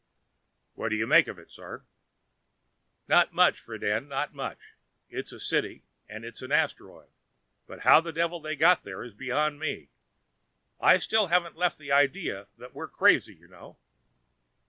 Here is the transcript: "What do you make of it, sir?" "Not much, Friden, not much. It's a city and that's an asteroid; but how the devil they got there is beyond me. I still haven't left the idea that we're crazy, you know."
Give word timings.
"What 0.73 0.89
do 0.89 0.95
you 0.95 1.05
make 1.05 1.27
of 1.27 1.37
it, 1.37 1.51
sir?" 1.51 1.83
"Not 3.07 3.33
much, 3.33 3.59
Friden, 3.63 4.07
not 4.07 4.33
much. 4.33 4.73
It's 5.11 5.31
a 5.31 5.39
city 5.39 5.83
and 6.09 6.23
that's 6.23 6.41
an 6.41 6.51
asteroid; 6.51 7.09
but 7.67 7.81
how 7.81 8.01
the 8.01 8.11
devil 8.11 8.39
they 8.39 8.55
got 8.55 8.81
there 8.83 9.03
is 9.03 9.13
beyond 9.13 9.59
me. 9.59 9.91
I 10.79 10.97
still 10.97 11.27
haven't 11.27 11.55
left 11.55 11.77
the 11.77 11.91
idea 11.91 12.47
that 12.57 12.73
we're 12.73 12.87
crazy, 12.87 13.35
you 13.35 13.47
know." 13.47 13.77